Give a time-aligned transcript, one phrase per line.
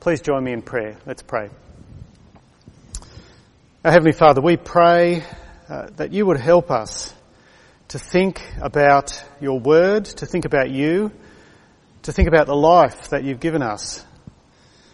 [0.00, 0.96] Please join me in prayer.
[1.06, 1.50] Let's pray.
[3.84, 5.24] Our Heavenly Father, we pray
[5.68, 7.12] uh, that you would help us
[7.88, 11.10] to think about your word, to think about you,
[12.02, 14.04] to think about the life that you've given us,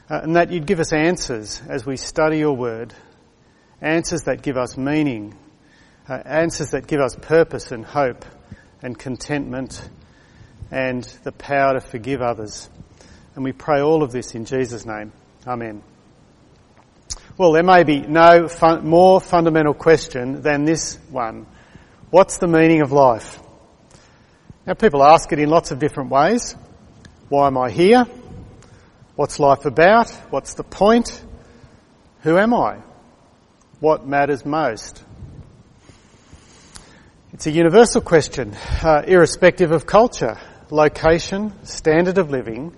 [0.09, 2.95] uh, and that you'd give us answers as we study your word,
[3.83, 5.37] answers that give us meaning,
[6.09, 8.25] uh, answers that give us purpose and hope
[8.81, 9.87] and contentment
[10.71, 12.71] and the power to forgive others.
[13.35, 15.13] And we pray all of this in Jesus' name.
[15.47, 15.83] Amen.
[17.37, 21.47] Well, there may be no fun, more fundamental question than this one.
[22.11, 23.41] What's the meaning of life?
[24.67, 26.55] Now people ask it in lots of different ways.
[27.29, 28.07] Why am I here?
[29.17, 30.11] What's life about?
[30.31, 31.23] What's the point?
[32.23, 32.79] Who am I?
[33.81, 35.03] What matters most?
[37.33, 40.39] It's a universal question, uh, irrespective of culture,
[40.71, 42.75] location, standard of living.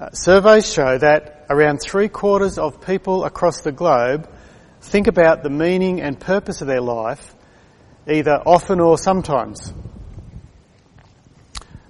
[0.00, 4.26] Uh, surveys show that around three quarters of people across the globe
[4.80, 7.34] think about the meaning and purpose of their life
[8.08, 9.74] either often or sometimes.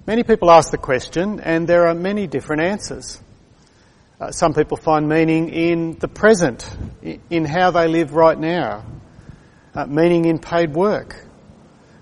[0.05, 3.17] Many people ask the question and there are many different answers.
[4.19, 6.69] Uh, some people find meaning in the present,
[7.29, 8.83] in how they live right now,
[9.73, 11.15] uh, meaning in paid work,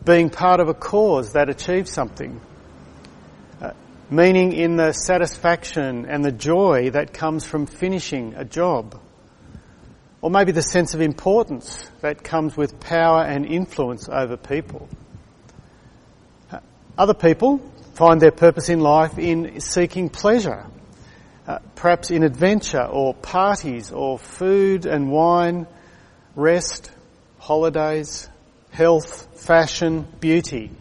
[0.04, 2.42] being part of a cause that achieves something,
[4.10, 9.00] meaning in the satisfaction and the joy that comes from finishing a job.
[10.22, 14.90] Or maybe the sense of importance that comes with power and influence over people.
[16.98, 17.60] Other people
[17.94, 20.66] find their purpose in life in seeking pleasure,
[21.48, 25.66] uh, perhaps in adventure or parties or food and wine,
[26.36, 26.92] rest,
[27.38, 28.28] holidays,
[28.72, 30.72] health, fashion, beauty,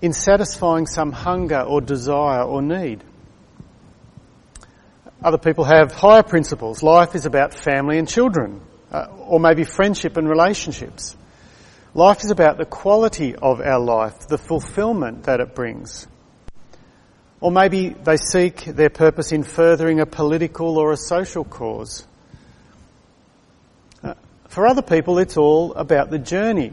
[0.00, 3.02] in satisfying some hunger or desire or need.
[5.24, 6.82] Other people have higher principles.
[6.82, 11.16] Life is about family and children, uh, or maybe friendship and relationships.
[11.94, 16.06] Life is about the quality of our life, the fulfillment that it brings.
[17.40, 22.06] Or maybe they seek their purpose in furthering a political or a social cause.
[24.02, 24.14] Uh,
[24.48, 26.72] for other people, it's all about the journey.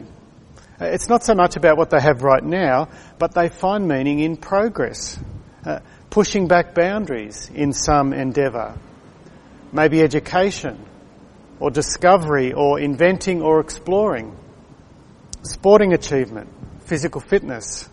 [0.80, 4.36] It's not so much about what they have right now, but they find meaning in
[4.36, 5.18] progress.
[5.64, 8.76] Uh, pushing back boundaries in some endeavour.
[9.72, 10.82] Maybe education,
[11.60, 14.36] or discovery, or inventing, or exploring.
[15.42, 16.48] Sporting achievement,
[16.84, 17.88] physical fitness.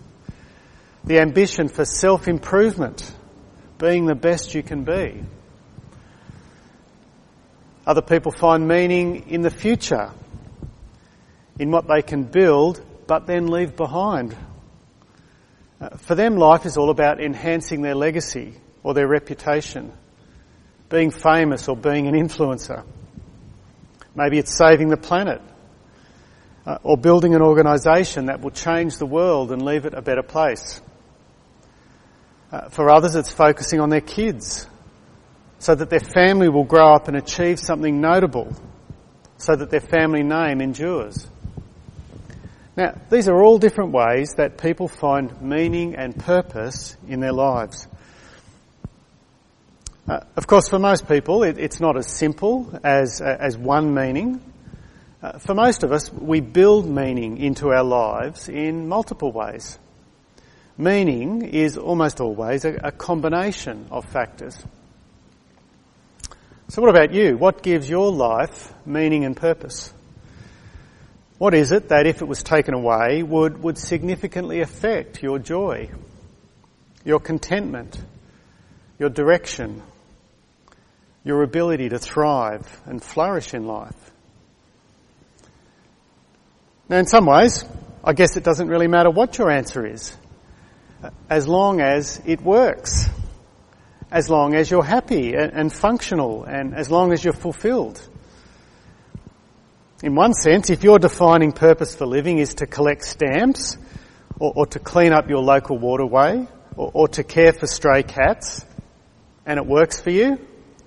[1.03, 3.13] The ambition for self-improvement,
[3.77, 5.23] being the best you can be.
[7.85, 10.11] Other people find meaning in the future,
[11.59, 14.35] in what they can build, but then leave behind
[15.79, 19.93] uh, for them, life is all about enhancing their legacy or their reputation,
[20.89, 22.83] being famous or being an influencer.
[24.15, 25.39] Maybe it's saving the planet
[26.65, 30.23] uh, or building an organisation that will change the world and leave it a better
[30.23, 30.81] place.
[32.51, 34.65] Uh, for others, it's focusing on their kids
[35.59, 38.51] so that their family will grow up and achieve something notable
[39.37, 41.27] so that their family name endures.
[42.77, 47.87] Now, these are all different ways that people find meaning and purpose in their lives.
[50.07, 53.95] Uh, of course, for most people, it, it's not as simple as, uh, as one
[53.95, 54.39] meaning.
[55.23, 59.79] Uh, for most of us, we build meaning into our lives in multiple ways.
[60.77, 64.55] Meaning is almost always a, a combination of factors.
[66.67, 67.37] So what about you?
[67.37, 69.91] What gives your life meaning and purpose?
[71.37, 75.89] What is it that if it was taken away would, would significantly affect your joy,
[77.05, 78.01] your contentment,
[78.97, 79.83] your direction,
[81.23, 84.11] your ability to thrive and flourish in life?
[86.89, 87.65] Now in some ways,
[88.03, 90.15] I guess it doesn't really matter what your answer is,
[91.29, 93.09] as long as it works,
[94.09, 98.01] as long as you're happy and, and functional, and as long as you're fulfilled.
[100.03, 103.77] In one sense, if your defining purpose for living is to collect stamps,
[104.39, 108.63] or, or to clean up your local waterway, or, or to care for stray cats,
[109.45, 110.37] and it works for you,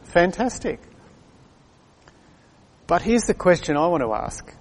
[0.05, 0.81] fantastic.
[2.87, 4.55] But here's the question I want to ask.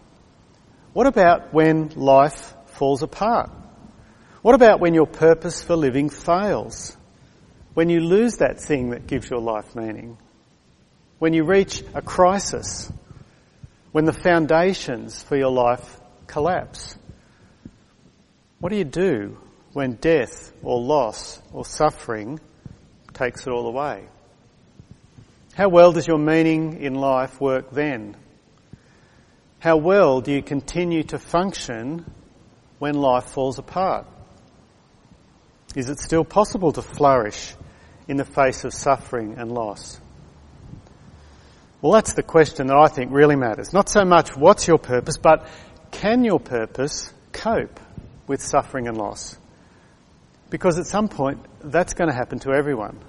[0.93, 3.51] What about when life falls apart?
[4.41, 6.97] What about when your purpose for living fails?
[7.75, 10.17] When you lose that thing that gives your life meaning?
[11.19, 12.91] When you reach a crisis?
[13.91, 16.95] When the foundations for your life collapse?
[18.59, 19.37] What do you do
[19.73, 22.39] when death or loss or suffering
[23.13, 24.05] takes it all away?
[25.55, 28.15] How well does your meaning in life work then?
[29.59, 32.09] How well do you continue to function
[32.77, 34.05] when life falls apart?
[35.75, 37.53] Is it still possible to flourish
[38.07, 39.99] in the face of suffering and loss?
[41.81, 43.73] Well, that's the question that I think really matters.
[43.73, 45.47] Not so much what's your purpose, but
[45.91, 47.79] can your purpose cope
[48.27, 49.37] with suffering and loss?
[50.49, 52.99] Because at some point, that's going to happen to everyone.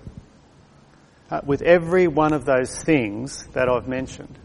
[1.31, 4.37] Uh, with every one of those things that I've mentioned.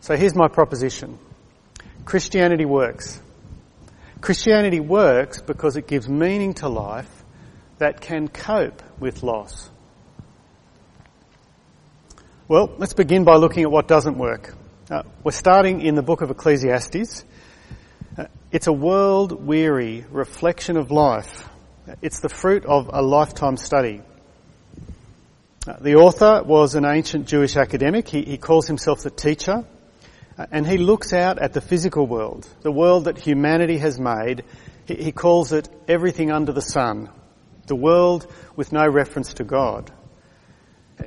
[0.00, 1.18] So here's my proposition.
[2.04, 3.20] Christianity works.
[4.20, 7.10] Christianity works because it gives meaning to life
[7.78, 9.68] that can cope with loss.
[12.50, 14.52] Well, let's begin by looking at what doesn't work.
[14.90, 17.24] Uh, we're starting in the book of Ecclesiastes.
[18.18, 21.48] Uh, it's a world weary reflection of life.
[22.02, 24.02] It's the fruit of a lifetime study.
[25.64, 28.08] Uh, the author was an ancient Jewish academic.
[28.08, 29.64] He, he calls himself the teacher.
[30.36, 34.42] Uh, and he looks out at the physical world, the world that humanity has made.
[34.86, 37.10] He, he calls it everything under the sun,
[37.68, 38.26] the world
[38.56, 39.92] with no reference to God.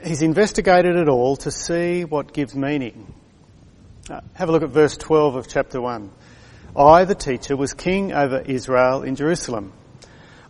[0.04, 3.14] He's investigated it all to see what gives meaning.
[4.10, 6.12] Uh, have a look at verse 12 of chapter 1.
[6.76, 9.74] I, the teacher, was king over Israel in Jerusalem.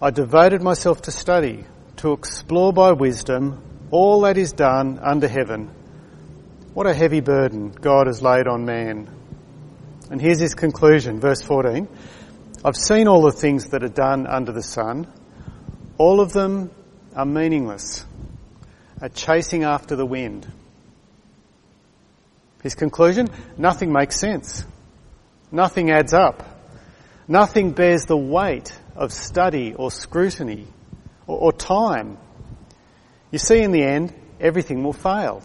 [0.01, 1.65] I devoted myself to study,
[1.97, 3.61] to explore by wisdom
[3.91, 5.69] all that is done under heaven
[6.73, 9.07] what a heavy burden God has laid on man.
[10.09, 11.87] And here's his conclusion, verse 14.
[12.65, 15.07] I've seen all the things that are done under the sun.
[15.97, 16.71] All of them
[17.15, 18.05] are meaningless,
[19.03, 20.49] are chasing after the wind.
[22.63, 23.27] His conclusion,
[23.57, 24.63] nothing makes sense.
[25.51, 26.41] Nothing adds up.
[27.27, 30.67] Nothing bears the weight of study or scrutiny
[31.27, 32.17] or, or time.
[33.29, 35.43] You see, in the end, everything will fail.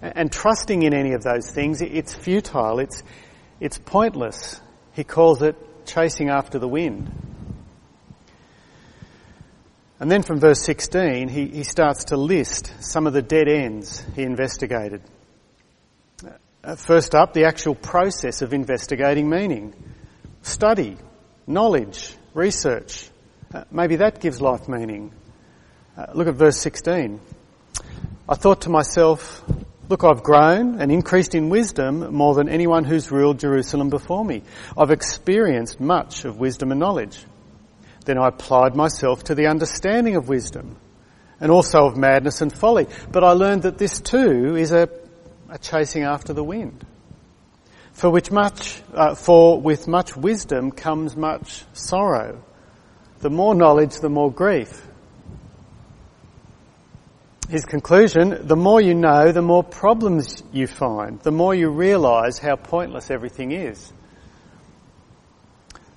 [0.00, 3.02] And trusting in any of those things, it's futile, it's,
[3.58, 4.60] it's pointless.
[4.92, 5.56] He calls it
[5.86, 7.10] chasing after the wind.
[10.00, 14.02] And then from verse 16, he, he starts to list some of the dead ends
[14.14, 15.02] he investigated.
[16.62, 19.74] Uh, first up, the actual process of investigating meaning.
[20.42, 20.96] Study,
[21.46, 23.08] knowledge, research.
[23.52, 25.12] Uh, maybe that gives life meaning.
[25.96, 27.20] Uh, look at verse 16.
[28.28, 29.42] I thought to myself,
[29.88, 34.42] Look, I've grown and increased in wisdom more than anyone who's ruled Jerusalem before me.
[34.76, 37.24] I've experienced much of wisdom and knowledge.
[38.08, 40.78] Then I applied myself to the understanding of wisdom
[41.40, 42.86] and also of madness and folly.
[43.12, 44.88] But I learned that this too is a,
[45.50, 46.86] a chasing after the wind.
[47.92, 52.42] For which much, uh, for with much wisdom comes much sorrow.
[53.18, 54.86] The more knowledge, the more grief
[57.50, 62.38] his conclusion, the more you know, the more problems you find, the more you realise
[62.38, 63.92] how pointless everything is.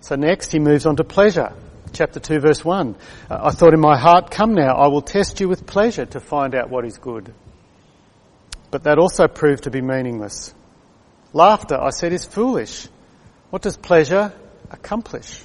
[0.02, 1.54] So next he moves on to pleasure.
[1.94, 2.96] Chapter 2 verse 1.
[3.30, 6.20] Uh, I thought in my heart, come now, I will test you with pleasure to
[6.20, 7.34] find out what is good.
[8.70, 10.54] But that also proved to be meaningless.
[11.34, 12.88] Laughter, I said, is foolish.
[13.50, 14.34] What does pleasure
[14.70, 15.44] accomplish?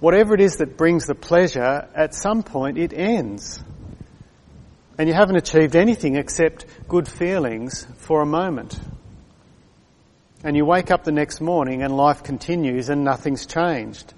[0.00, 3.62] Whatever it is that brings the pleasure, at some point it ends
[4.98, 8.78] and you haven't achieved anything except good feelings for a moment.
[10.44, 14.12] And you wake up the next morning and life continues and nothing's changed.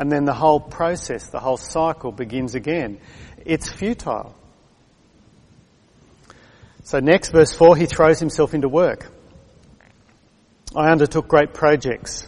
[0.00, 3.00] And then the whole process, the whole cycle begins again.
[3.44, 4.34] It's futile.
[6.84, 9.06] So next, verse 4, he throws himself into work.
[10.74, 12.26] I undertook great projects.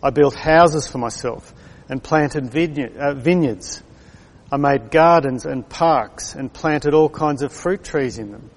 [0.00, 1.52] I built houses for myself
[1.88, 2.56] and planted
[2.96, 3.82] uh, vineyards.
[4.52, 8.48] I made gardens and parks and planted all kinds of fruit trees in them.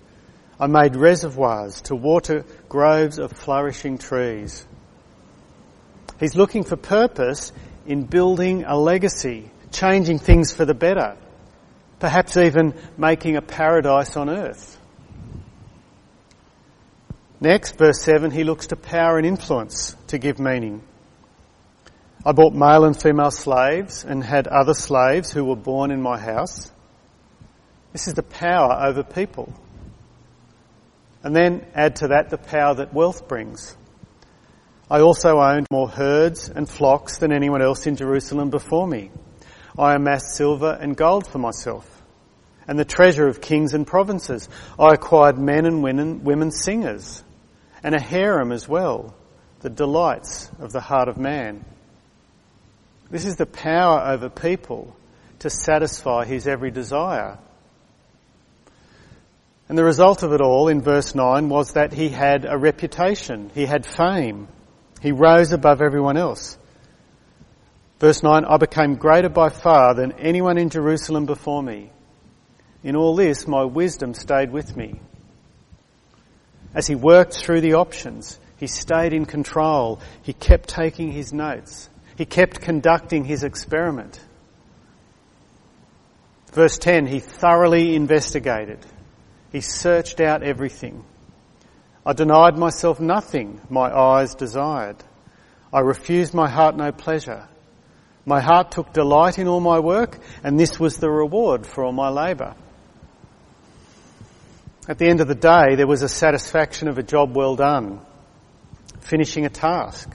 [0.59, 4.67] I made reservoirs to water groves of flourishing trees.
[6.19, 7.51] He's looking for purpose
[7.91, 11.17] in building a legacy, changing things for the better,
[11.99, 14.79] perhaps even making a paradise on earth.
[17.41, 20.81] Next, verse 7, he looks to power and influence to give meaning.
[22.25, 26.17] I bought male and female slaves and had other slaves who were born in my
[26.17, 26.71] house.
[27.91, 29.53] This is the power over people.
[31.23, 33.75] And then add to that the power that wealth brings.
[34.91, 39.09] I also owned more herds and flocks than anyone else in Jerusalem before me.
[39.79, 41.87] I amassed silver and gold for myself
[42.67, 44.49] and the treasure of kings and provinces.
[44.77, 47.23] I acquired men and women, women singers
[47.81, 49.15] and a harem as well,
[49.61, 51.63] the delights of the heart of man.
[53.09, 54.93] This is the power over people
[55.39, 57.37] to satisfy his every desire.
[59.69, 63.51] And the result of it all in verse 9 was that he had a reputation,
[63.55, 64.49] he had fame,
[65.01, 66.57] he rose above everyone else.
[67.99, 71.91] Verse 9, I became greater by far than anyone in Jerusalem before me.
[72.83, 74.99] In all this, my wisdom stayed with me.
[76.73, 79.99] As he worked through the options, he stayed in control.
[80.23, 81.89] He kept taking his notes.
[82.15, 84.19] He kept conducting his experiment.
[86.53, 88.79] Verse 10, he thoroughly investigated.
[89.51, 91.03] He searched out everything.
[92.05, 94.97] I denied myself nothing my eyes desired.
[95.71, 97.47] I refused my heart no pleasure.
[98.25, 101.91] My heart took delight in all my work, and this was the reward for all
[101.91, 102.55] my labour.
[104.87, 108.01] At the end of the day, there was a satisfaction of a job well done,
[108.99, 110.09] finishing a task.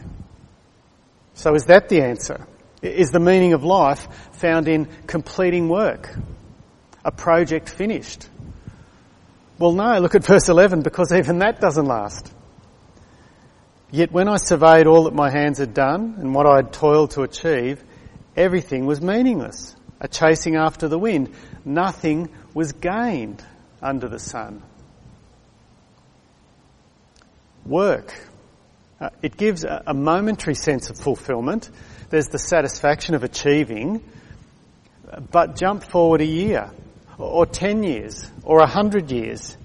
[1.34, 2.46] So is that the answer?
[2.82, 6.14] Is the meaning of life found in completing work?
[7.04, 8.28] A project finished?
[9.58, 12.32] Well, no, look at verse 11 because even that doesn't last.
[13.90, 17.12] Yet when I surveyed all that my hands had done and what I had toiled
[17.12, 17.82] to achieve,
[18.36, 21.34] everything was meaningless, a chasing after the wind.
[21.64, 23.42] Nothing was gained
[23.80, 24.62] under the sun.
[27.64, 28.12] Work.
[29.00, 31.70] Uh, it gives a, a momentary sense of fulfillment.
[32.10, 34.04] There's the satisfaction of achieving,
[35.30, 36.70] but jump forward a year
[37.18, 39.56] or 10 years or 100 years.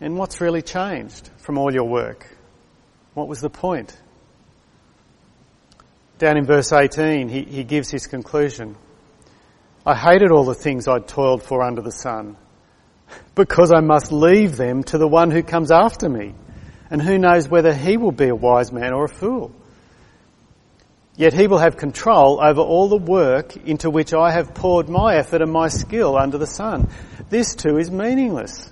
[0.00, 2.26] And what's really changed from all your work?
[3.14, 3.96] What was the point?
[6.18, 8.76] Down in verse 18, he, he gives his conclusion.
[9.84, 12.36] I hated all the things I'd toiled for under the sun
[13.34, 16.34] because I must leave them to the one who comes after me.
[16.90, 19.54] And who knows whether he will be a wise man or a fool?
[21.14, 25.16] Yet he will have control over all the work into which I have poured my
[25.16, 26.88] effort and my skill under the sun.
[27.28, 28.70] This too is meaningless.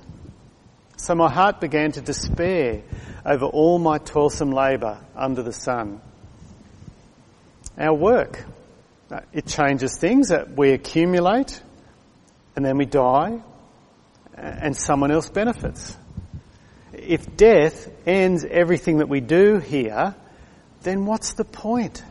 [0.97, 2.83] So my heart began to despair
[3.25, 6.01] over all my toilsome labour under the sun.
[7.79, 8.45] Our work,
[9.11, 11.61] uh, it changes things that we accumulate
[12.57, 13.41] and then we die
[14.35, 15.97] and someone else benefits.
[16.93, 20.15] If death ends everything that we do here,
[20.83, 22.03] then what's the point?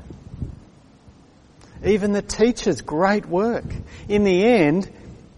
[1.86, 3.66] even the teacher's great work.
[4.08, 4.92] In the end,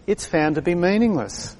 [0.06, 1.56] it's found to be meaningless.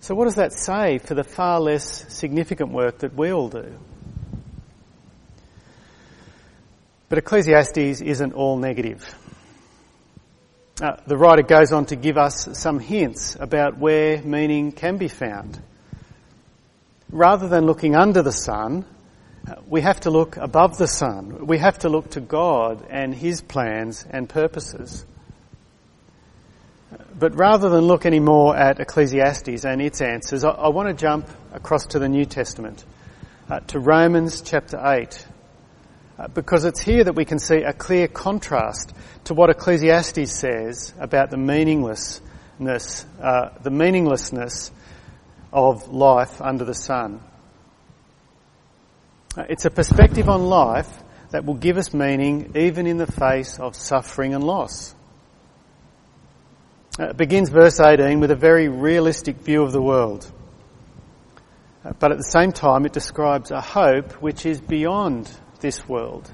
[0.00, 3.72] So what does that say for the far less significant work that we all do?
[7.08, 9.14] But Ecclesiastes isn't all negative.
[10.80, 15.08] Uh, the writer goes on to give us some hints about where meaning can be
[15.08, 15.60] found.
[17.10, 18.86] Rather than looking under the sun,
[19.68, 21.46] we have to look above the sun.
[21.46, 25.04] We have to look to God and His plans and purposes.
[27.18, 30.94] But rather than look any more at Ecclesiastes and its answers, I, I want to
[30.94, 32.84] jump across to the New Testament,
[33.48, 35.26] uh, to Romans chapter 8,
[36.18, 38.92] uh, because it's here that we can see a clear contrast
[39.24, 44.70] to what Ecclesiastes says about the meaninglessness, uh, the meaninglessness
[45.52, 47.20] of life under the sun.
[49.36, 50.90] Uh, it's a perspective on life
[51.30, 54.92] that will give us meaning even in the face of suffering and loss.
[56.98, 60.30] Uh, it begins verse 18 with a very realistic view of the world.
[61.84, 66.28] Uh, but at the same time, it describes a hope which is beyond this world.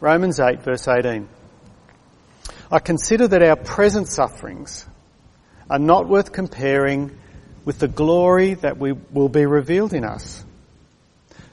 [0.00, 1.28] Romans 8 verse 18.
[2.70, 4.84] I consider that our present sufferings
[5.70, 7.16] are not worth comparing
[7.64, 10.44] with the glory that we will be revealed in us.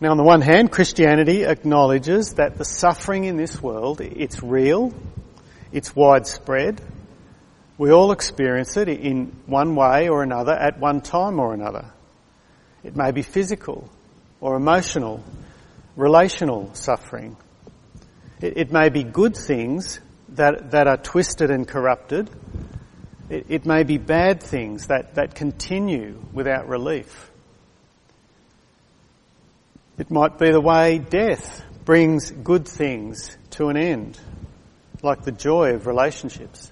[0.00, 4.94] Now, on the one hand, Christianity acknowledges that the suffering in this world, it's real,
[5.72, 6.80] it's widespread.
[7.78, 11.86] We all experience it in one way or another at one time or another.
[12.84, 13.90] It may be physical
[14.40, 15.24] or emotional,
[15.96, 17.36] relational suffering.
[18.40, 19.98] It, it may be good things
[20.30, 22.30] that, that are twisted and corrupted.
[23.28, 27.32] It, it may be bad things that, that continue without relief.
[29.98, 34.18] It might be the way death brings good things to an end,
[35.02, 36.70] like the joy of relationships.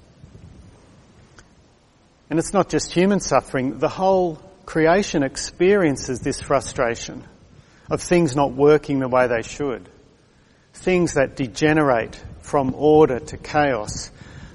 [2.31, 7.25] And it's not just human suffering, the whole creation experiences this frustration.
[7.91, 9.89] of things not working the way they should,
[10.75, 14.11] things that degenerate from order to chaos,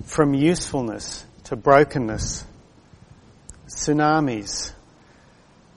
[0.05, 2.45] from usefulness to brokenness,
[3.67, 4.73] tsunamis,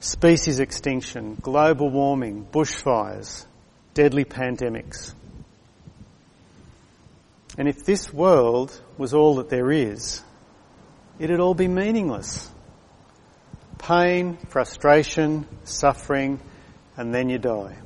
[0.04, 3.46] species extinction, global warming, bushfires,
[3.94, 5.14] deadly pandemics.
[7.56, 10.22] And if this world was all that there is,
[11.18, 12.50] it'd all be meaningless.
[13.78, 16.38] Pain, frustration, suffering,
[16.96, 17.76] and then you die.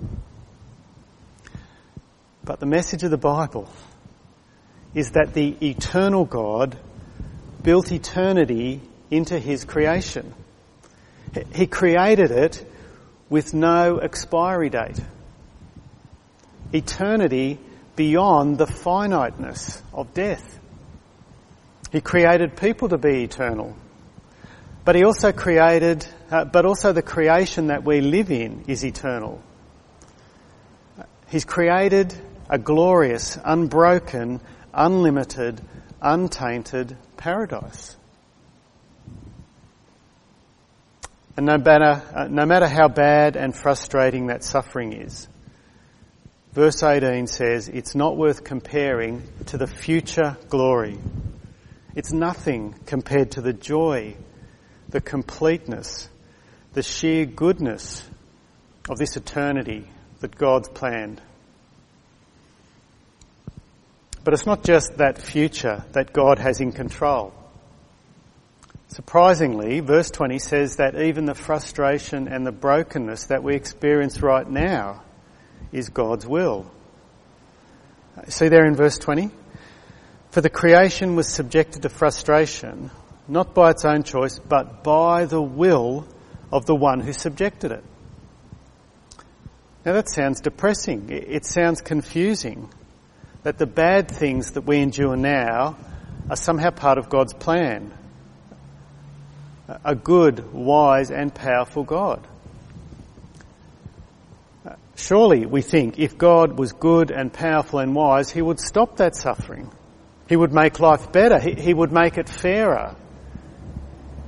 [2.42, 3.68] But the message of the Bible
[4.94, 6.76] is that the eternal God
[7.62, 10.34] built eternity into his creation.
[11.54, 12.64] He created it
[13.28, 15.00] with no expiry date.
[16.72, 17.58] Eternity
[17.96, 20.58] beyond the finiteness of death.
[21.90, 23.76] He created people to be eternal.
[24.84, 29.42] But he also created, uh, but also the creation that we live in is eternal.
[31.28, 32.14] He's created
[32.48, 34.40] a glorious, unbroken,
[34.72, 35.60] unlimited,
[36.00, 37.96] untainted paradise.
[41.38, 45.28] And no matter, uh, no matter how bad and frustrating that suffering is,
[46.52, 50.98] verse 18 says it's not worth comparing to the future glory.
[51.94, 54.16] It's nothing compared to the joy,
[54.88, 56.08] the completeness,
[56.72, 58.02] the sheer goodness
[58.90, 59.86] of this eternity
[60.18, 61.22] that God's planned.
[64.24, 67.32] But it's not just that future that God has in control.
[68.88, 74.48] Surprisingly, verse 20 says that even the frustration and the brokenness that we experience right
[74.48, 75.02] now
[75.72, 76.70] is God's will.
[78.28, 79.30] See there in verse 20?
[80.30, 82.90] For the creation was subjected to frustration,
[83.28, 86.06] not by its own choice, but by the will
[86.50, 87.84] of the one who subjected it.
[89.84, 91.10] Now that sounds depressing.
[91.10, 92.70] It sounds confusing
[93.42, 95.76] that the bad things that we endure now
[96.30, 97.92] are somehow part of God's plan
[99.84, 102.26] a good, wise, and powerful God.
[104.96, 109.14] Surely, we think, if God was good and powerful and wise, He would stop that
[109.14, 109.70] suffering.
[110.28, 111.38] He would make life better.
[111.38, 112.96] He, he would make it fairer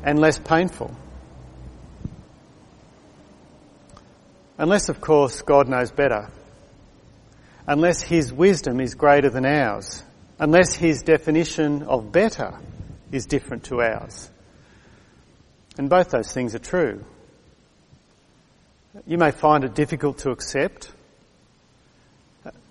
[0.03, 0.95] and less painful.
[4.59, 6.29] Unless, of course, God knows better.
[7.67, 10.03] Unless His wisdom is greater than ours.
[10.39, 12.59] Unless His definition of better
[13.11, 14.31] is different to ours.
[15.79, 17.05] And both those things are true.
[19.07, 20.91] You may find it difficult to accept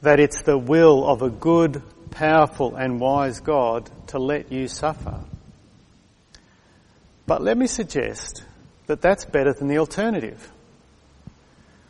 [0.01, 1.81] that it's the will of a good,
[2.11, 5.19] powerful and wise God to let you suffer.
[7.25, 8.43] But let me suggest
[8.87, 10.51] that that's better than the alternative,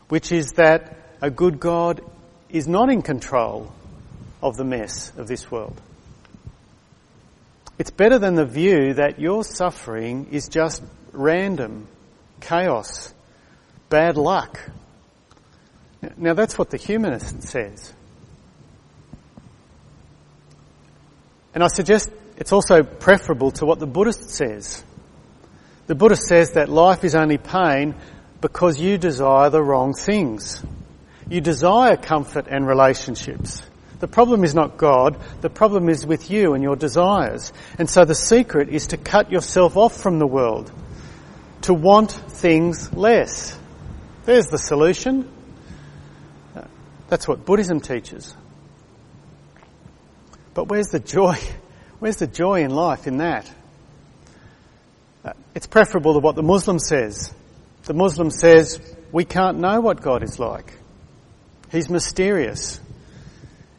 [0.10, 2.02] which is that a good God
[2.50, 3.72] is not in control
[4.42, 5.80] of the mess of this world.
[7.78, 11.88] It's better than the view that your suffering is just random,
[12.42, 13.14] chaos,
[13.90, 14.60] bad luck.
[16.18, 17.94] Now that's what the humanist says.
[21.54, 24.84] And I suggest it's also preferable to what the Buddhist says.
[25.88, 27.96] The Buddhist says that life is only pain
[28.42, 30.64] because you desire the wrong things.
[31.28, 33.62] You desire comfort and relationships.
[34.00, 37.52] The problem is not God, the problem is with you and your desires.
[37.78, 40.72] And so the secret is to cut yourself off from the world
[41.62, 43.58] to want things less.
[44.26, 45.30] There's the solution.
[47.10, 48.36] That's what Buddhism teaches.
[50.54, 51.38] But where's the joy?
[52.00, 53.52] Where's the joy in life in that?
[55.26, 57.34] Uh, it's preferable to what the Muslim says.
[57.84, 58.80] The Muslim says,
[59.12, 60.74] we can't know what God is like.
[61.74, 62.80] He's mysterious.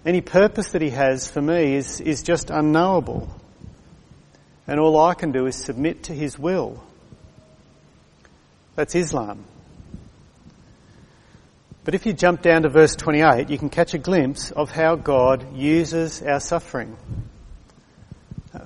[0.04, 3.34] Any purpose that he has for me is, is just unknowable.
[4.66, 6.82] And all I can do is submit to his will.
[8.80, 9.44] That's Islam.
[11.84, 14.96] But if you jump down to verse 28, you can catch a glimpse of how
[14.96, 16.96] God uses our suffering.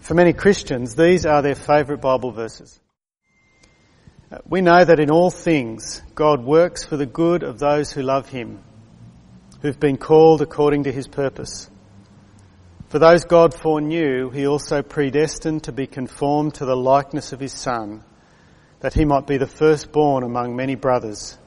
[0.02, 2.78] For many Christians, these are their favourite Bible verses.
[4.48, 8.28] We know that in all things, God works for the good of those who love
[8.28, 8.62] Him,
[9.62, 11.68] who've been called according to His purpose.
[12.86, 17.52] For those God foreknew, He also predestined to be conformed to the likeness of His
[17.52, 18.04] Son,
[18.80, 21.38] that he might be the firstborn among many brothers.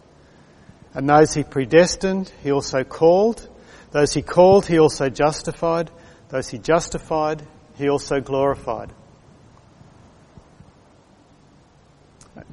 [0.93, 3.47] And those he predestined, he also called.
[3.91, 5.91] Those he called, he also justified.
[6.29, 7.41] Those he justified,
[7.75, 8.91] he also glorified.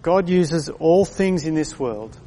[0.03, 2.19] God uses all things in this world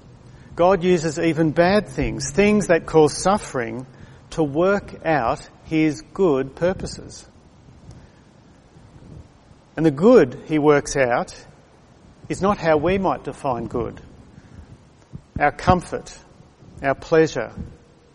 [0.58, 3.86] God uses even bad things, things that cause suffering,
[4.32, 7.30] to work out His good purposes.
[9.78, 11.36] And the good He works out
[12.30, 14.02] is not how we might define good.
[15.40, 16.18] Our comfort,
[16.82, 17.52] our pleasure,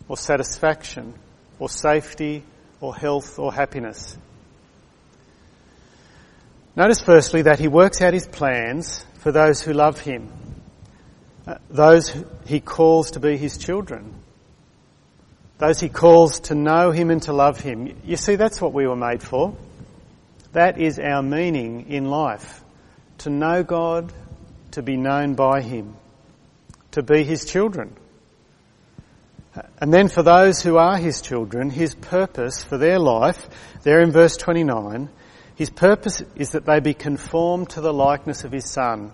[0.08, 1.14] or satisfaction,
[1.58, 2.42] or safety,
[2.80, 4.16] or health, or happiness.
[6.74, 10.32] Notice firstly that he works out his plans for those who love him,
[11.46, 12.14] uh, those
[12.46, 14.14] he calls to be his children,
[15.58, 18.00] those he calls to know him and to love him.
[18.04, 19.54] You see, that's what we were made for.
[20.52, 22.61] That is our meaning in life.
[23.22, 24.12] To know God,
[24.72, 25.94] to be known by him,
[26.90, 27.94] to be his children.
[29.78, 33.48] And then for those who are his children, his purpose for their life,
[33.84, 35.08] there in verse 29,
[35.54, 39.12] his purpose is that they be conformed to the likeness of his son.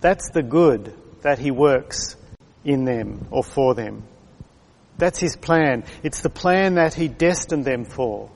[0.00, 2.16] That's the good that he works
[2.64, 4.02] in them or for them.
[4.98, 5.84] That's his plan.
[6.02, 8.28] It's the plan that he destined them for.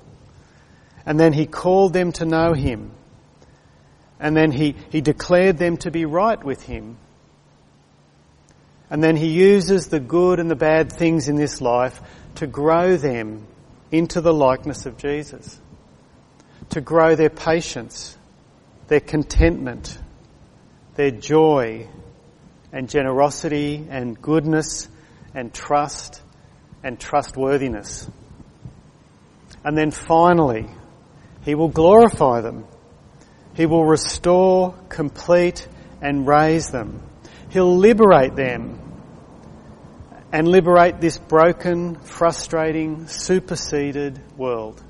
[1.04, 2.92] And then he called them to know him.
[4.18, 6.96] And then he, he declared them to be right with him.
[8.88, 12.00] And then he uses the good and the bad things in this life
[12.36, 13.46] to grow them
[13.90, 15.60] into the likeness of Jesus
[16.70, 18.16] to grow their patience,
[18.88, 19.98] their contentment,
[20.94, 21.88] their joy
[22.72, 24.88] and generosity and goodness
[25.34, 26.20] and trust
[26.82, 28.08] and trustworthiness.
[29.64, 30.66] And then finally,
[31.42, 32.66] He will glorify them.
[33.56, 35.66] He will restore, complete
[36.02, 37.02] and raise them.
[37.48, 38.78] He'll liberate them
[40.30, 44.82] and liberate this broken, frustrating, superseded world.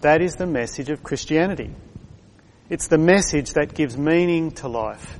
[0.00, 1.74] That is the message of Christianity.
[2.68, 5.18] It's the message that gives meaning to life.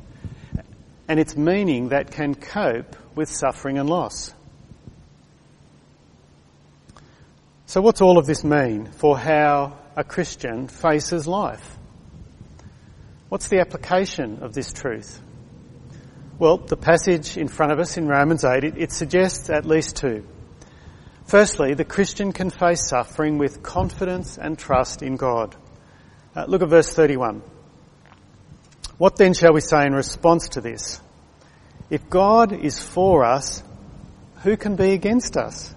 [1.06, 4.34] And it's meaning that can cope with suffering and loss.
[7.66, 11.76] So what's all of this mean for how a Christian faces life?
[13.28, 15.20] What's the application of this truth?
[16.38, 19.96] Well, the passage in front of us in Romans 8, it, it suggests at least
[19.96, 20.24] two.
[21.24, 25.56] Firstly, the Christian can face suffering with confidence and trust in God.
[26.34, 27.42] Uh, look at verse 31.
[28.98, 31.00] What then shall we say in response to this?
[31.90, 33.64] If God is for us,
[34.44, 35.74] who can be against us?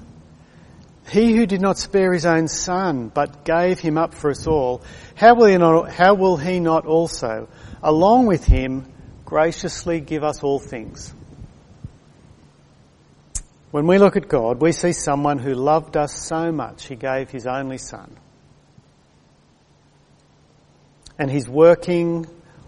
[1.12, 4.82] He who did not spare his own son, but gave him up for us all,
[5.14, 7.50] how will he not, how will he not also,
[7.84, 8.86] along with him,
[9.26, 11.14] graciously give us all things?
[13.72, 17.30] When we look at God, we see someone who loved us so much he gave
[17.30, 18.16] his only son.
[21.20, 22.26] And he's working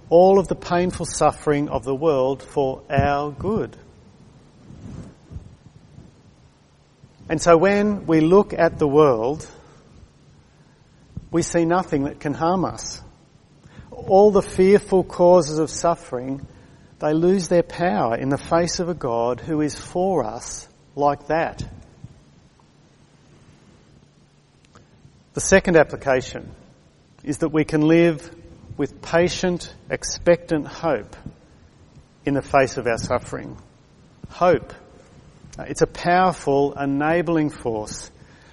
[0.09, 3.77] all of the painful suffering of the world for our good.
[7.29, 9.47] And so when we look at the world,
[11.31, 13.01] we see nothing that can harm us.
[13.91, 16.45] All the fearful causes of suffering,
[16.99, 21.27] they lose their power in the face of a God who is for us like
[21.27, 21.63] that.
[25.33, 26.51] The second application
[27.23, 28.29] is that we can live
[28.77, 31.15] with patient, expectant hope
[32.25, 33.57] in the face of our suffering.
[34.29, 34.73] Hope.
[35.57, 38.11] Uh, it's a powerful, enabling force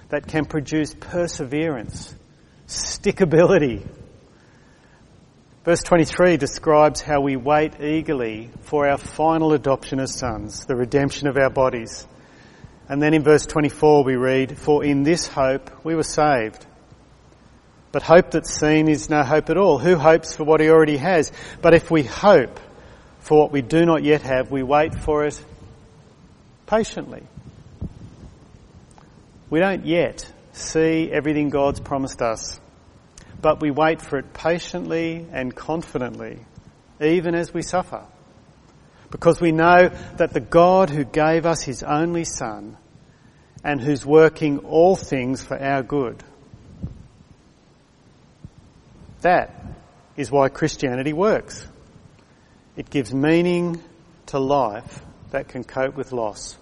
[0.09, 2.13] that can produce perseverance,
[2.67, 3.87] stickability.
[5.63, 11.27] Verse 23 describes how we wait eagerly for our final adoption as sons, the redemption
[11.27, 12.05] of our bodies.
[12.87, 16.65] And then in verse 24 we read, For in this hope we were saved.
[17.91, 19.79] But hope that's seen is no hope at all.
[19.79, 21.31] Who hopes for what he already has?
[21.61, 22.59] But if we hope
[23.19, 25.43] for what we do not yet have, we wait for it
[26.71, 27.21] patiently.
[29.49, 32.61] We don't yet see everything God's promised us,
[33.41, 36.39] but we wait for it patiently and confidently,
[37.01, 38.05] even as we suffer.
[39.09, 42.77] Because we know that the God who gave us his only Son
[43.65, 46.23] and who's working all things for our good.
[49.23, 49.61] That
[50.15, 51.67] is why Christianity works.
[52.77, 53.83] It gives meaning
[54.27, 56.57] to life that can cope with loss.